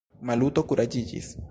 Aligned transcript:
Maluto 0.29 0.63
kuraĝiĝis. 0.73 1.33